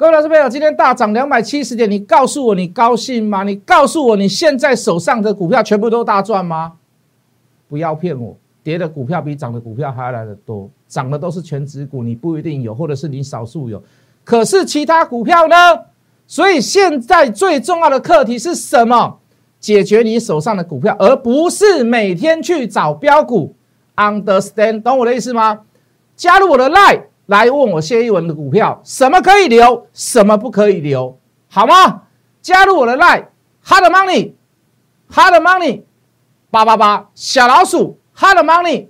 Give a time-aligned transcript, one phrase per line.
[0.00, 3.42] 各位老师朋友，今天大涨两百七十点，你告诉我你高兴吗？
[3.42, 6.72] 你告诉我你现在手上的股票全部都大赚吗？
[7.68, 13.82] 不要骗我，跌的股票比涨的股票还要来的多，涨的都是全指股，你不一定有，或者是你少数有，
[14.24, 15.54] 可是其他股票呢？
[16.26, 19.18] 所以现在最重要的课题是什么？
[19.58, 23.54] 解决你手上的股票，而不是每天去找标股。
[23.96, 25.60] Understand，懂我的意思吗？
[26.16, 27.02] 加入我的 Line。
[27.30, 31.16] 来问我谢一文的股票，什么可以留，什么不可以留，
[31.48, 32.02] 好吗？
[32.42, 35.82] 加入我的 line，hard money，hard money，
[36.50, 38.88] 八八八小老鼠，hard money，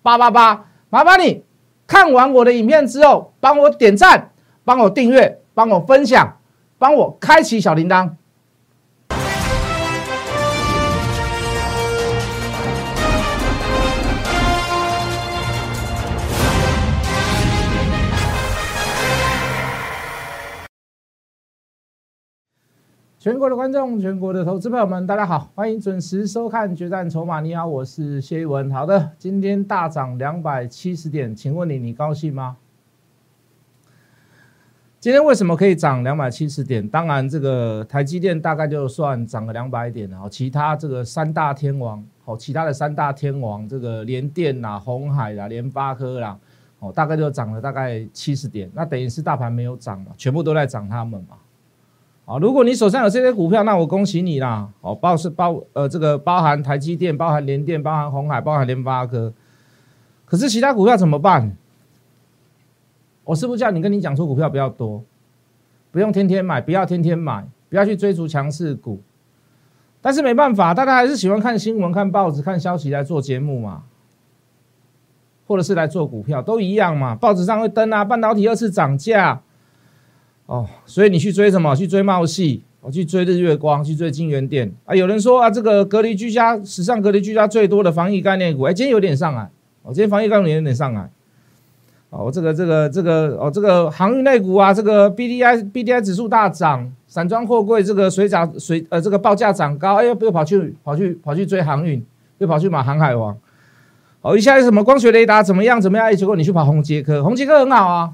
[0.00, 1.44] 八八八，麻烦你
[1.86, 4.30] 看完我的影片之后，帮我点赞，
[4.64, 6.38] 帮我订阅，帮我分享，
[6.78, 8.08] 帮我开启小铃铛。
[23.22, 27.38] 全国的观众，全国的投资朋友们，大家好，欢迎准时收看《决战筹码》。
[27.40, 28.68] 你好，我是谢一文。
[28.72, 32.56] 好的，今天大涨两百七十点，请问你，你高兴吗？
[34.98, 36.84] 今天为什么可以涨两百七十点？
[36.88, 46.36] 当然，这个台积电大概就算涨了两百点然后其他这个三大天王，好，其他的三大天王，这个联电啦、红海啦、联发科啦，
[46.80, 51.36] 哦，大概就涨了大概七十点，那等于是大盘没有涨嘛，全部都在涨他们嘛。
[52.24, 54.68] 啊，如果你手上有这些股票，那我恭喜你啦！
[54.80, 59.32] 哦，包是包呃，这个包含台积电、包含联电、包含红海、包含联发科。
[60.24, 61.56] 可是其他股票怎么办？
[63.24, 65.02] 我是不是叫你跟你讲说股票不要多，
[65.90, 69.02] 不用天天买，不要天天买，不要去追逐强势股。
[70.00, 73.82] 但是没办法，大家还是喜欢看新闻、看报纸、看消息来做节目嘛，
[75.46, 77.16] 或者是来做股票都一样嘛。
[77.16, 79.42] 报纸上会登啊，半导体二次涨价。
[80.46, 81.74] 哦，所以你去追什么？
[81.74, 84.94] 去追茂系，我去追日月光，去追金源店啊！
[84.94, 89.48] 有人说啊，这个隔离居家史上隔离居家最多的防疫概念股，哎，今天有点上来，
[89.82, 91.08] 哦，今天防疫概念有点上来，
[92.10, 102.04] 哦，这个这个这个哦，这个航运类股啊，这个 B D I B D I 指数大涨，散装货柜这个水涨水呃这个报价涨高，哎，又又跑去跑去跑去追航运，
[102.38, 103.34] 又跑去买航海王，
[104.20, 106.08] 哦，一下什么光学雷达怎么样怎么样？
[106.08, 108.12] 哎，结果你去跑红杰科，红杰科很好啊，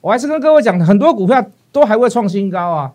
[0.00, 1.46] 我还是跟各位讲很多股票。
[1.72, 2.92] 都还会创新高啊！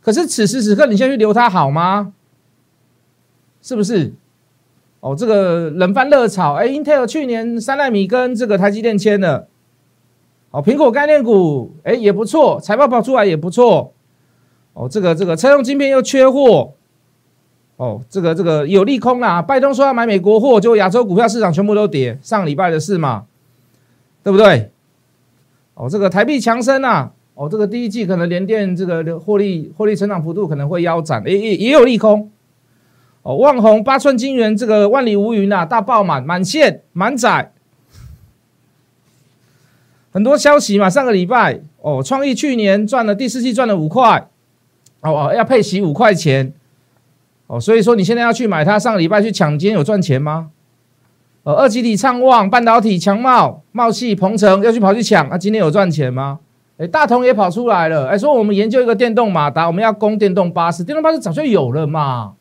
[0.00, 2.12] 可是此时此刻，你先去留它好吗？
[3.60, 4.12] 是不是？
[5.00, 9.46] 哦，这个冷饭热炒，哎，Intel 去年三纳米跟这个台积电签了，
[10.50, 13.92] 哦，苹果概念股，哎，也不错，财报跑出来也不错。
[14.72, 16.72] 哦，这个这个车用晶片又缺货，
[17.76, 19.40] 哦，这个这个有利空啦。
[19.42, 23.26] 拜登说要买美国货，就亚洲股票市场全部都跌，上礼拜的事嘛，
[24.22, 24.70] 对不对？
[25.74, 27.12] 哦，这个台币强升啊。
[27.36, 32.30] 哦，这个第一季可能联电这个获利获利成长幅度可能会腰斩，也也也有利空。
[33.20, 37.52] 哦，万宏八寸金元这个万里无云呐，大爆满满线满载，
[40.10, 40.88] 很多消息嘛。
[40.88, 44.28] 上个礼拜哦，创意去年赚了第四季赚了五块，
[45.00, 46.54] 哦哦要配息五块钱，
[47.48, 50.50] 哦，所以说你现在要去买它，上个礼拜去抢，今天有赚钱吗？
[51.42, 56.40] 呃，二级体畅旺半导体强茂茂系鹏程要去跑去抢，那今天有赚钱吗？
[56.78, 58.08] 哎，大同也跑出来了。
[58.08, 60.84] 哎，说我们研究一个电动马达，我们要供电动巴士。
[60.84, 62.34] 电动巴士早就有了嘛，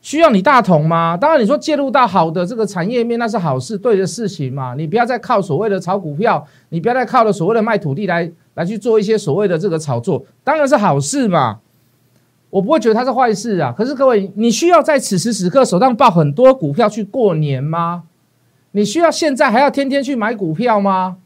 [0.00, 1.18] 需要你大同吗？
[1.18, 4.74] 当然，你说介入到好的这个产业面，那是好事，对的事情嘛。
[4.74, 11.58] 你不要再靠所谓的炒股票，你不要再靠了所谓的卖土地来来去做一些所谓的这个炒作，当然是好事嘛。
[12.48, 13.72] 我不会觉得它是坏事啊。
[13.76, 18.04] 可是各位，你需要在此时此刻手上抱很多股票去过年吗？
[18.72, 21.18] 你需要现在还要天天去买股票吗？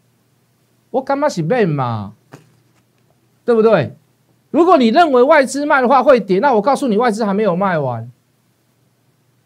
[0.94, 2.12] 我干嘛是卖嘛？
[3.44, 3.96] 对不对？
[4.52, 8.08] 如果你认为外资卖的话会跌，那我告诉你，外资还没有卖完。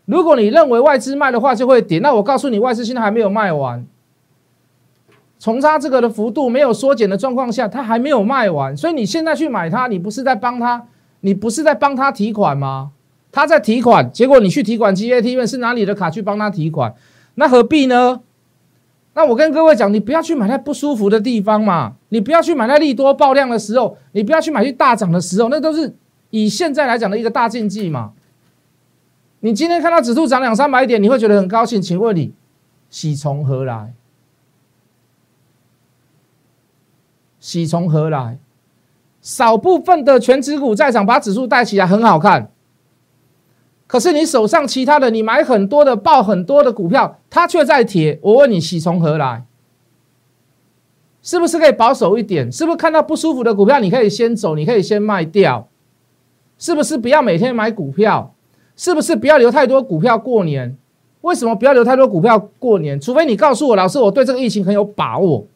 [0.04, 3.87] 如果你认为外资卖的话就会跌，那我告诉你，外资现在还没有卖完。
[5.38, 10.87] 从它这个的幅度没有缩减的状况下，它还没有卖完，所以你现在去买它，你不是在帮他，
[11.20, 12.90] 你不是在帮他提款吗？
[13.32, 16.94] 他在提款，结果你去提款机 ATM 是拿你的卡去帮他提款，
[17.37, 18.20] 那何必呢？
[19.19, 25.93] 那我跟各位讲，你不要去买在不舒服的地方嘛，你不要去买在利多爆量的时候，你不要去买去大涨的时候，那都是
[26.31, 28.12] 以现在来讲的一个大禁忌嘛。
[29.41, 32.32] 你今天看到指数涨两三百点，你会觉得很高兴，请问你
[32.91, 33.93] 喜从何来？
[37.41, 38.38] 喜从何来？
[39.21, 42.53] 少部分的全指股在涨，把指数带起来，很好看。
[43.88, 48.20] 可是你手上其他的，你买很多的、报很多的股票，它却在跌。
[48.23, 49.46] 我问你，喜从何来？
[51.23, 52.52] 是不是可以保守一点？
[52.52, 55.69] 是不是看到不舒服的股票，你可以先走，你可以先卖掉？
[56.58, 58.35] 是不是不要每天买股票？
[58.76, 60.76] 是不是不要留太多股票过年？
[61.23, 63.00] 为什么不要留太多股票过年？
[63.00, 65.46] 除非你告诉我，老师，我对这个疫情很有把握，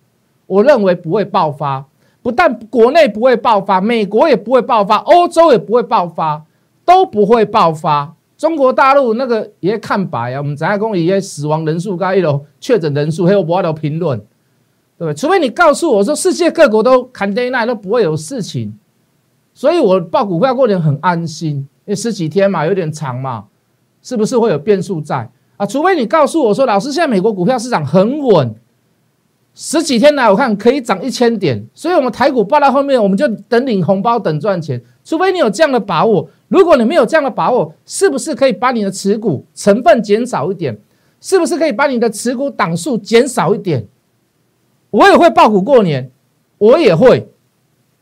[0.47, 1.85] 我认为不会爆发。
[2.23, 6.45] 不但国内不会爆发，美国也不会爆发，欧洲也不会爆发，
[6.85, 8.15] 都不会爆发。
[8.43, 14.19] 中国大陆那个也看白啊，我们展开公一些死亡人数、高一楼确诊人数，还有不要的评论，
[14.99, 15.15] 对不对？
[15.15, 18.77] 除非你告诉我说世界各国都砍跌那都不会有事情，
[19.55, 23.45] 所以我报股票过年很安心，因为十几天嘛，有点长嘛，
[24.03, 25.65] 是不是会有变数在啊？
[25.65, 28.53] 除非你告诉我说，老师现在美国股票市场很稳。
[29.55, 34.83] 十几天来，我看可以涨一千点，所以我们台股报到后面，我们就等领红包，等赚钱。
[35.05, 40.79] 除非你有这样的把握，如果你没有这样的把握，是不是可以把你的持股成分减少一点？
[41.19, 43.87] 是不是可以把你的持股档数减少一点？
[44.91, 46.11] 我也会报股过年，
[46.59, 47.31] 我也会，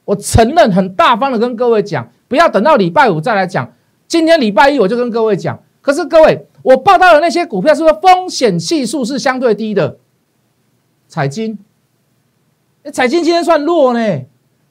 [0.05, 3.73] 我承认很大方的跟各位讲，不要等到礼拜五再来讲。
[4.09, 9.99] 今天礼拜一我就跟各位讲，可是各位，我报到的那些股票是不是风险系数是相对低的？
[11.07, 11.59] 彩金，
[12.93, 14.23] 彩金今天算弱呢？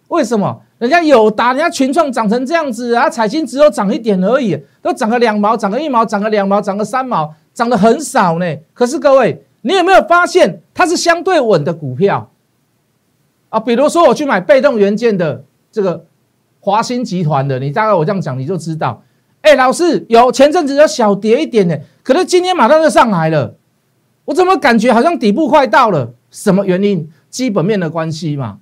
[0.10, 0.64] 为什么？
[0.80, 8.46] 人家有打，人家群创涨成这样子啊，彩金只有涨一点而已，都涨个两毛，涨个一毛，涨个两毛，涨个三毛，涨得很少呢。
[8.74, 12.32] 可是各位，你有没有发现它是相对稳的股票
[13.50, 13.60] 啊？
[13.60, 16.06] 比如说我去买被动元件的这个
[16.62, 19.04] 华兴集团的，你大概我这样讲你就知道。
[19.42, 23.56] 哎，老师有前阵子有小跌一点呢，可是今天马上就上来了，
[24.24, 26.14] 我怎么感觉好像底部快到了？
[26.32, 27.10] 什么原因？
[27.30, 28.60] 基本面的关系嘛。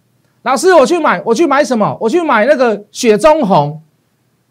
[0.48, 1.98] 老师，我去买，我去买什么？
[2.00, 3.82] 我去买那个雪中红。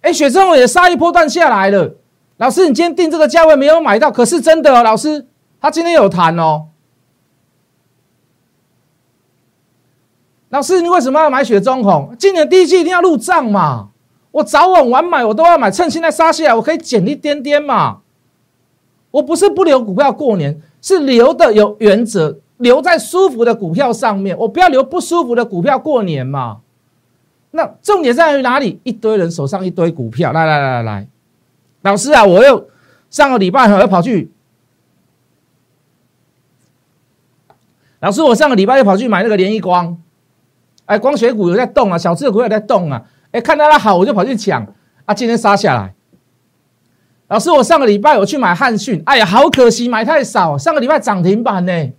[0.03, 1.95] 哎，雪中红也杀一波段下来了。
[2.37, 4.83] 老师，你今天定这个价位没有买到，可是真的哦。
[4.83, 5.27] 老师，
[5.59, 6.67] 他今天有谈哦。
[10.51, 12.15] 老师，你为什么要买雪中红？
[12.19, 13.89] 今年第一季一定要入账嘛。
[14.33, 18.01] 我早晚晚买，我都要买，趁现在杀下来，我可以减一点点嘛。
[19.13, 22.37] 我不是不留股票过年，是留的有原则。
[22.59, 26.61] 留在舒服的股票上面，我不要留不舒服的股票过年嘛。
[27.53, 28.81] 那重点在于哪里？
[28.83, 31.09] 一堆人手上一堆股票，来来来来来，
[31.83, 32.69] 老师啊，我又
[33.09, 34.31] 上个礼拜我又跑去，
[38.01, 39.97] 老师，我上个礼拜又跑去买那个联益光，
[40.85, 44.67] 哎，光学股有在动啊，小资股有在动啊，哎，看到它好我就跑去抢
[45.07, 45.95] 啊，今天杀下来。
[47.29, 51.93] 老师，我上个礼拜我去买汉讯，哎呀，好可惜买太少，上个礼拜涨停板呢。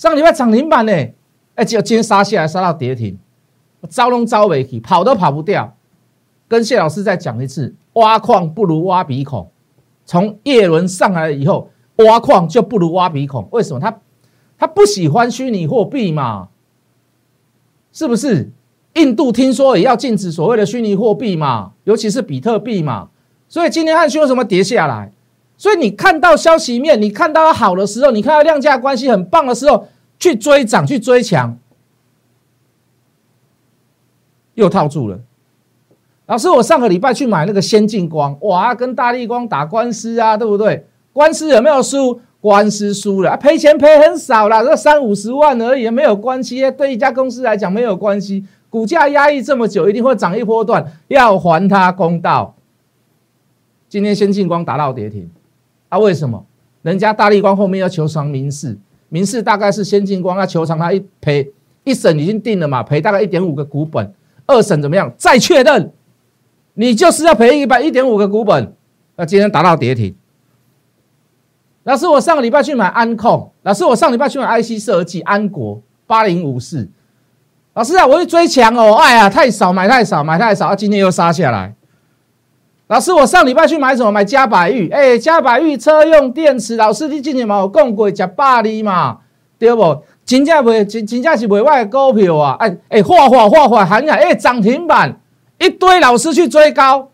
[0.00, 0.92] 上礼拜涨停板呢，
[1.56, 3.18] 哎，结果今天杀下来，杀到跌停，
[3.90, 5.76] 招龙招尾去，跑都跑不掉。
[6.48, 9.50] 跟谢老师再讲一次，挖矿不如挖鼻孔。
[10.06, 13.46] 从叶轮上来以后，挖矿就不如挖鼻孔。
[13.50, 13.78] 为什么？
[13.78, 14.00] 他
[14.56, 16.48] 他不喜欢虚拟货币嘛？
[17.92, 18.50] 是不是？
[18.94, 23.10] 印度听说也要禁止所谓的虚拟货币嘛，尤其是比特币嘛。
[23.50, 25.12] 所以今天汉讯为什么跌下来？
[25.60, 29.86] 所以你看到消息面，你看到它好的时候，你看到量价关系很棒的时候，
[30.18, 31.58] 去追涨，去追强，
[34.54, 35.20] 又套住了。
[36.24, 40.86] 老师，我上个礼拜去买那个先进光，哇，跟大力光打官司啊，对不对？
[41.12, 42.22] 官司有没有输？
[42.40, 46.70] 官司输了，赔钱赔很少啦，这三五十万而已，没有关系。
[46.70, 52.54] 对一家公司来讲没有关系，股价压抑这么久，一定会涨一波段，要还他公道。
[53.90, 55.28] 今天先进光打到跌停。
[55.90, 56.42] 啊，为什么
[56.80, 58.78] 人家大力光后面要求偿民事？
[59.10, 61.52] 民事大概是先进光要求偿他一赔
[61.84, 64.14] 一审已经定了嘛，赔大概一点五个股本。
[64.46, 65.12] 二审怎么样？
[65.16, 65.92] 再确认，
[66.74, 68.74] 你就是要赔一百一点五个股本。
[69.16, 70.14] 那今天达到跌停。
[71.84, 73.50] 老师，我上个礼拜去买安控。
[73.62, 76.88] 老师，我上礼拜去买 IC 设计安国八零五四。
[77.74, 81.74] 老师啊，我去追强哦，哎呀，太少买太少买太少，啊，今天又杀下来。
[82.90, 84.10] 老师，我上礼拜去买什么？
[84.10, 84.88] 买嘉百玉。
[84.88, 86.74] 哎，嘉百玉车用电池。
[86.74, 89.18] 老师，你之前嘛有讲过吃百里嘛，
[89.60, 90.02] 对不？
[90.24, 92.56] 真正袂真真正是袂坏股票啊！
[92.58, 94.16] 哎哎，画画画画，行啊！
[94.16, 95.20] 哎，涨停板，
[95.60, 97.10] 一堆老师去追高，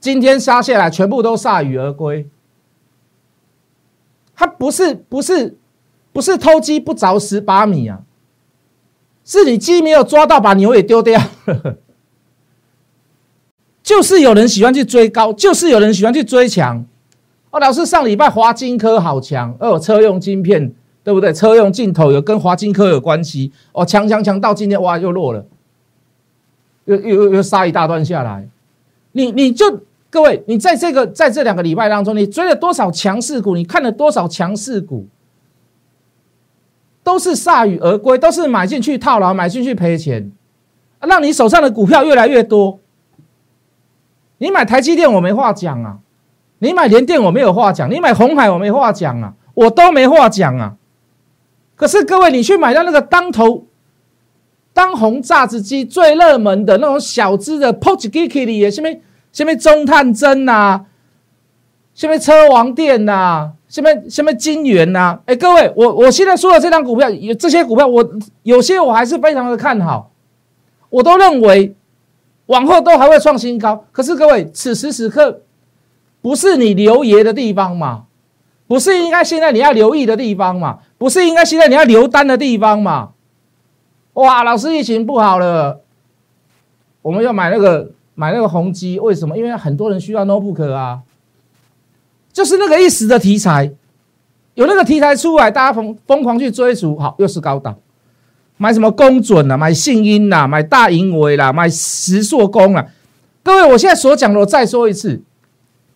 [0.00, 2.28] 今天杀下来，全部都铩羽而归。
[4.34, 5.56] 他不是不是
[6.12, 8.00] 不是偷鸡不着蚀把米啊，
[9.24, 11.20] 是你鸡没有抓到，把牛也丢掉。
[13.82, 16.84] 就是有人喜欢去追高，就是有人喜欢去追强。
[17.50, 20.72] 哦，老师上礼拜华金科好强哦，车用晶片
[21.04, 21.32] 对不对？
[21.32, 25.44] 车用镜头有跟华金科有关系哦，强强强到今天哇又弱了，
[26.84, 28.48] 又又又杀一大段下来。
[29.12, 33.54] 你你就各位，你在这个在这两个礼拜当中，你追了多少强势股？
[33.54, 35.06] 你看了多少强势股？
[37.02, 40.30] 都是铩羽而归，都是买进去套牢，买进去赔钱，
[41.00, 42.78] 让你手上的股票越来越多。
[44.42, 45.98] 你买台积电我没话讲啊，
[46.58, 50.74] 你买联电我没有话讲，你买红海我没话讲啊，我都没话讲啊。
[51.76, 53.66] 可是各位，你去买到那个当头
[54.72, 58.88] 当红榨汁机最热门的那种小资的 Poch Geeky 里，什么
[59.32, 60.80] 什么中探针呐，
[61.94, 63.52] 什么车王店呐。
[63.68, 65.20] 什么什么金源呐？
[65.24, 68.06] 哎，各位，我我现在说的这张股票，有这些股票，我
[68.42, 70.10] 有些我还是非常的看好，
[70.90, 71.74] 我都认为
[72.52, 73.84] 往后都还会创新高。
[73.90, 75.40] 可是各位，此时此刻
[76.20, 78.04] 不是你留爷的地方嘛？
[78.66, 80.80] 不是应该现在你要留意的地方嘛？
[80.98, 83.10] 不是应该现在你要留单的地方嘛？
[84.14, 85.80] 哇，老师疫情不好了，
[87.00, 89.36] 我们要买那个买那个宏基，为什么？
[89.36, 91.00] 因为很多人需要 notebook 啊。
[92.32, 93.70] 就是那个一时的题材，
[94.54, 97.76] 有那个题材出来，大家疯疯狂去追逐，好，又是高档，
[98.62, 102.86] 买什么公准啊，买信音啦，买大盈维啦，买石硕工啊。
[103.42, 105.20] 各位，我现在所讲的，我再说一次，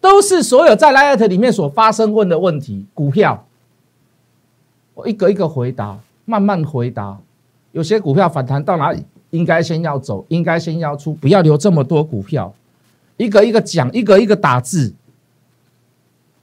[0.01, 3.47] 都是所有在 Light 里面所发生问的问题，股票，
[4.95, 7.17] 我一个一个回答，慢慢回答。
[7.71, 12.53] 有些股票反弹到哪里，应该先要走，应该先要出，不要留这么多股票，
[13.17, 14.93] 一个一个讲，一个一个打字。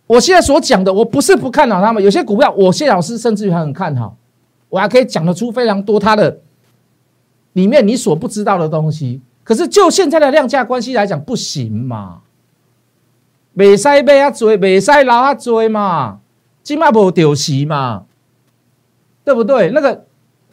[0.07, 2.01] 我现在所讲的，我不是不看好他们。
[2.01, 4.15] 有些股票，我谢老师甚至于很看好，
[4.73, 6.39] 我还可以讲得出非常多它的
[7.53, 9.21] 里面你所不知道的东西。
[9.43, 12.21] 可是就现在的量价关系来讲，不行嘛，
[13.53, 16.21] 未使买啊追，未使捞啊追嘛，
[16.63, 18.05] 今嘛无丢席嘛，
[19.23, 19.69] 对不对？
[19.69, 20.05] 那个、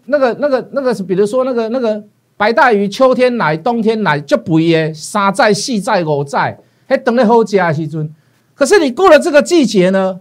[0.04, 2.04] 那个、那个、那个是，比如说那个、那个
[2.36, 8.14] 白带鱼，秋天来，冬天来就不耶，三载、四载、五载，还等你好吃的时阵。
[8.54, 10.20] 可是你过了这个季节呢，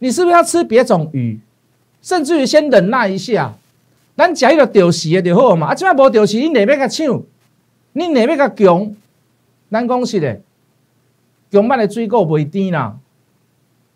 [0.00, 1.38] 你是不是要吃别种鱼？
[2.02, 3.54] 甚至于先忍耐一下，
[4.16, 5.68] 咱食一个钓食的就好嘛。
[5.68, 7.22] 啊，即摆无钓食，你哪要甲抢？
[7.92, 8.94] 你哪要甲强？
[9.70, 10.40] 咱讲实的，
[11.50, 12.98] 强慢的追购不低啦。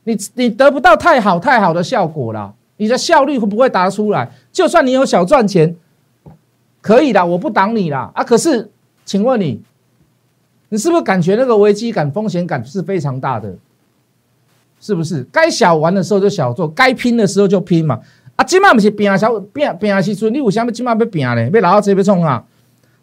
[0.04, 4.30] 你你得不到太好太好的效果啦，你的效率会不会达出来？
[4.52, 5.76] 就算你有小赚钱，
[6.80, 8.10] 可以的，我不挡你啦。
[8.14, 8.70] 啊，可是，
[9.04, 9.60] 请问你？
[10.68, 13.54] 你是不是感觉那个危机感、风险感是非常大的？
[14.80, 15.22] 是不是？
[15.32, 18.00] 该小玩的时候就小做，该拼的时候就拼嘛！
[18.36, 21.50] 啊，今晚不是拼啊小拼拼啊时阵，你有啥物今晚要拼咧？
[21.52, 22.44] 要老到这要冲啊！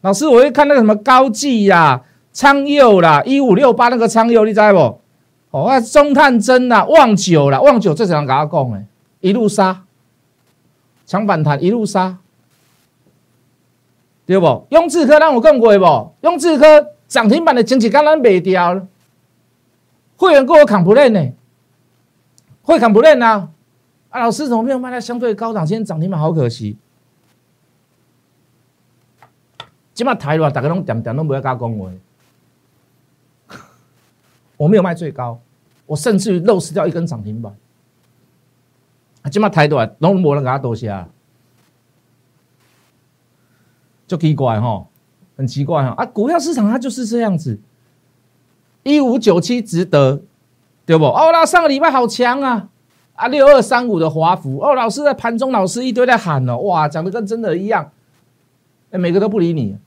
[0.01, 2.01] 老师，我会看那个什么高技啦、
[2.32, 5.00] 昌佑啦、一五六八那个昌佑，你知不？
[5.51, 8.86] 哦，啊，中探针啦、旺九啦、旺九这怎样跟他讲诶？
[9.22, 9.84] 一路杀，
[11.06, 12.18] 抢反弹，一路杀，
[14.25, 14.65] 对不？
[14.70, 16.13] 雍智科让我更贵不？
[16.22, 16.88] 雍智科。
[17.06, 18.88] 涨停板的经济刚刚卖掉，
[20.18, 21.24] 会员给我扛不认呢？
[22.63, 23.50] 会砍不认啊？
[24.10, 25.65] 啊，老师怎么没有卖在相对高档？
[25.65, 26.77] 今天涨停板好可惜。
[29.93, 32.00] 今麦台湾大家拢点点都不要加恭维，
[34.58, 35.39] 我没有卖最高，
[35.86, 37.55] 我甚至于漏失掉一根涨停板。
[39.22, 41.05] 啊，今麦台湾拢无人给他多谢，
[44.08, 44.88] 就奇怪哈。
[45.36, 47.60] 很奇怪哈啊，股票市场它就是这样子，
[48.84, 50.22] 一五九七值得，
[50.85, 51.05] 对不？
[51.05, 52.67] 哦，那上个礼拜好强啊。
[53.15, 57.87] 啊，六二三五的华孚哦，老师在盘中，老师一堆在喊哦，哇，讲的跟真的一样，
[58.89, 59.77] 哎，每个都不理你，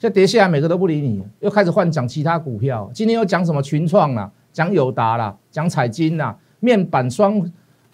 [0.00, 7.40] 现在跌下来，每个都不理你，又开始换讲其他股票，今天又讲什么群创啦，讲友达啦，讲彩金啦，面板双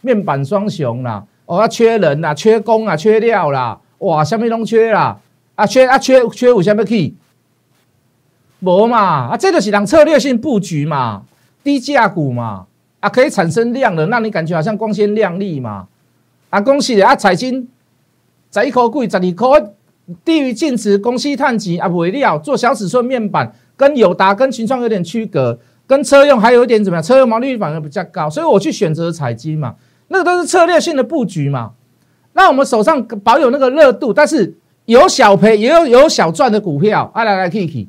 [0.01, 5.21] 面板双雄啦，哦，缺人啦，缺工啊，缺料啦，哇，下面都缺啦。
[5.55, 7.15] 啊缺啊缺缺有啥物去？
[8.61, 9.29] 无嘛。
[9.29, 11.25] 啊，这就是人策略性布局嘛，
[11.63, 12.67] 低价股嘛
[13.01, 15.87] 啊，可以产生量的，让你感觉好像光鲜亮丽嘛
[16.51, 17.69] 啊，恭喜啊，彩金
[18.53, 19.71] 十一块贵，十二块
[20.25, 27.03] 低于净值，公司探级啊不，为料做小尺寸面板，跟友达跟群创有点区隔，跟车用还有一点怎么样？
[27.03, 29.75] 车用毛利率反而比较高，所以我去选择彩金嘛，
[30.09, 31.73] 那个都是策略性的布局嘛，
[32.33, 34.55] 那我们手上保有那个热度，但是。
[34.87, 37.87] 有小赔也有有小赚的股票，啊来来 Kiki，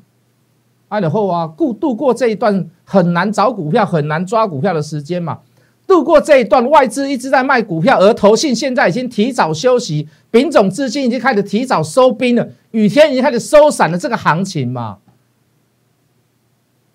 [0.91, 5.39] 啊然后啊故度过这一段很难找股票、很难抓股票的时间嘛，
[5.87, 14.97] 度过这一段外资一直在卖股票，而投信现在已经提早休息，丙种资金已经开始提早收兵了，雨天已经开始收散了这个行情嘛，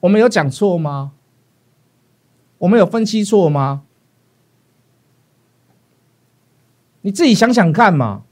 [0.01, 1.13] 我们有讲错吗？
[2.59, 3.85] 我们有分析错吗？
[7.01, 8.25] 你自己想想看嘛。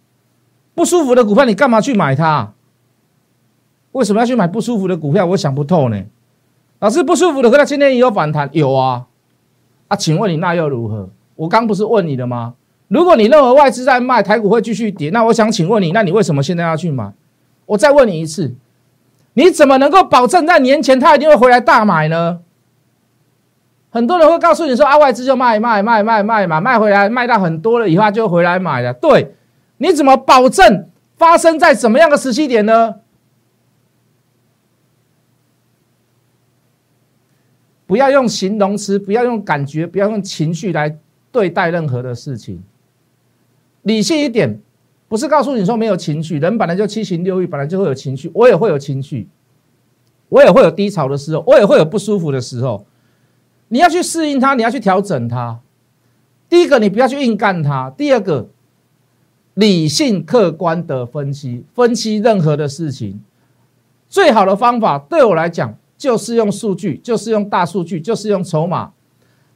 [0.74, 2.52] 不舒服的股票，你干嘛去买它？
[3.94, 5.24] 为什么要去买不舒服的股票？
[5.24, 6.02] 我想不透呢。
[6.80, 9.06] 老师，不舒服的股票今天也有反弹，有啊。
[9.86, 11.08] 啊，请问你那又如何？
[11.36, 12.54] 我刚不是问你的吗？
[12.88, 17.12] 如果你认为外资在卖，台股会继续跌，那我想请问你，那你为什么现在要去买？
[17.66, 18.54] 我再问你一次，
[19.34, 22.40] 你怎么能够保证在年前他一定会回来大买呢？
[23.90, 28.92] 很多人会告诉你说啊，外资就卖卖卖卖卖嘛，卖回来卖到很多了以后就回来买了。
[28.92, 29.34] 对，
[29.76, 32.96] 你怎么保证发生在什么样的时期点呢？
[37.86, 40.98] 不要用形容词，不要用感觉，不要用情绪来
[41.30, 42.62] 对待任何的事情。
[43.82, 44.60] 理性一点，
[45.08, 49.28] 不是告诉你说没有情绪，人本来就七情六欲，本来就会有情绪，我也会有情绪，
[50.30, 52.86] 我也会有低潮的时候，我也会有不舒服的时候。
[53.68, 55.60] 你要去适应它，你要去调整它。
[56.48, 58.48] 第一个，你不要去硬干它；第二个，
[59.54, 63.20] 理性客观的分析，分析任何的事情，
[64.08, 68.92] 最好的方法对我来讲，就是用数据，就是用大数据，就是用筹码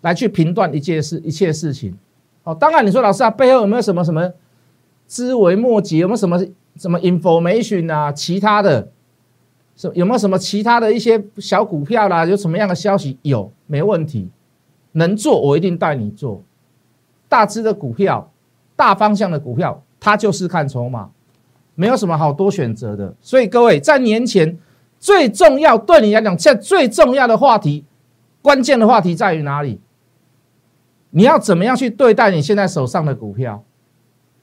[0.01, 1.97] 来去评断一件事、一切事情。
[2.45, 4.33] 哦，当然你说老师啊，背后有没有什么什么
[5.07, 5.99] 枝微末节？
[5.99, 6.39] 有没有什么
[6.77, 8.13] 什么 information 啊？
[8.13, 8.91] 其他的？
[9.77, 12.27] 什有没有什么其他的一些小股票啦？
[12.27, 13.17] 有什么样的消息？
[13.23, 14.29] 有，没问题，
[14.93, 16.43] 能做我一定带你做。
[17.29, 18.33] 大只的股票，
[18.75, 21.11] 大方向的股票，它就是看筹码，
[21.75, 23.15] 没有什么好多选择的。
[23.21, 24.59] 所以各位在年前
[24.99, 27.85] 最重要对你来讲，现在最重要的话题，
[28.43, 29.81] 关键的话题在于哪里？
[31.11, 33.65] 你要怎么样去对待你现在手上的股票？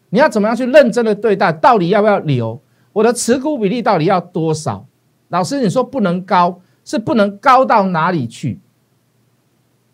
[0.10, 1.52] 你要怎么样去认真的对待？
[1.52, 2.62] 到底要不要留？
[2.94, 4.86] 我的持股比例到底要多少？
[5.28, 8.60] 老师，你说不能高，是不能高到哪里去？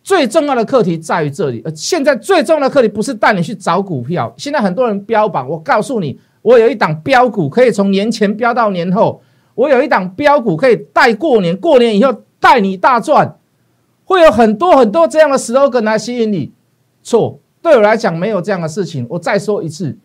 [0.03, 1.61] 最重要的课题在于这里。
[1.65, 4.31] 呃，现在最重要的课题不是带你去找股票。
[4.37, 9.21] 现在很多人标榜，我告诉你，我有一档标股可以从年前标到年后，
[9.61, 13.37] 我有一档标股可以带过年，过年以后带你大赚，
[14.05, 16.51] 会有很多很多这样的 slogan 来吸引你。
[17.03, 19.05] 错，对我来讲没有这样的事情。
[19.07, 19.95] 我再说一次，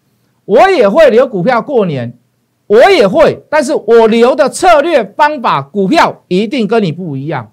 [0.44, 2.12] 我也会留股票过年。
[2.66, 7.50] 我也会，但是我留的策略方法，股票一定跟你不一样。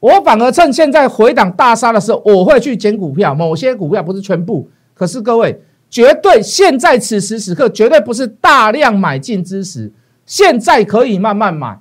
[0.00, 4.68] 我反而趁现在回档大杀的时候，我会去捡股票，某些股票不是全部。
[4.92, 9.90] 可是各位，绝对现在此时此刻绝对不是大量买进之时，
[10.30, 11.76] 现在可以慢慢买。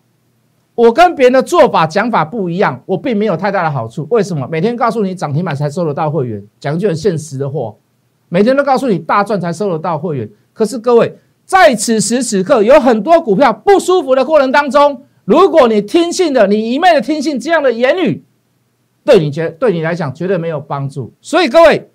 [0.73, 4.07] 我跟别人的做法讲法不一样，我并没有太大的好处。
[4.09, 4.47] 为什么？
[4.49, 7.75] 每天告诉你涨停板才收得到会员，讲句很现实的话，
[8.27, 10.27] 每天都告诉你大赚才收得到会员。
[10.51, 11.15] 可是各位。
[11.45, 18.23] 在此时此刻，有很多股票不舒服的过程当中，如果你听信的，你一昧的听信这样的言语，
[19.03, 21.12] 对你觉对你来讲绝对没有帮助。
[21.21, 21.89] 所以各位，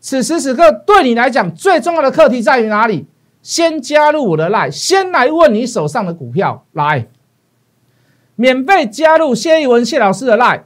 [0.00, 3.06] 此时此刻对你来讲最重要的课题在于哪里？
[3.46, 7.06] 先加入我的 line，先来问你手上的股票来，
[8.34, 10.62] 免费加入谢一文谢老师的 line，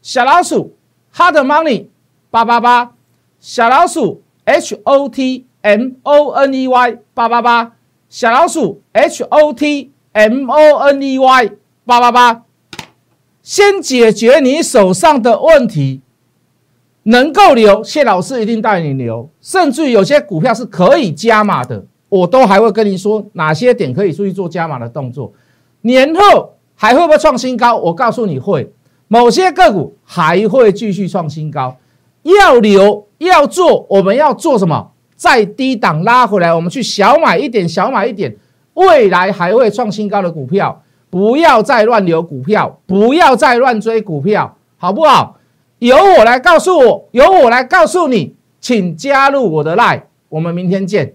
[0.00, 0.76] 小老鼠
[1.12, 1.86] hard money
[2.30, 2.92] 八八八，
[3.40, 5.46] 小老鼠 h o t。
[5.64, 7.76] M O N E Y 八八八
[8.08, 11.50] 小老鼠 H O T M O N E Y
[11.84, 12.42] 八八八，
[13.44, 16.00] 先解决你手上的问题，
[17.04, 19.30] 能够留，谢老师一定带你留。
[19.40, 25.32] 甚至有些股票是可以加码的，我都还会跟你说哪些点可以出去做加码的动作。
[25.80, 27.74] 年后还会不会创新高？
[27.74, 28.70] 我告诉你会，
[29.08, 31.74] 某些个股还会继续创新高。
[32.22, 34.90] 要留要做，我们要做什么？
[35.16, 38.36] 在低档拉回来，我们去小买一点，小买一点，
[38.74, 45.38] 未来还会创新高的股票，不要再乱留股票，不要再乱追股票，好不好？
[45.78, 51.14] 由我来告诉我，由我来告诉你，请加入我的 line，我们明天见。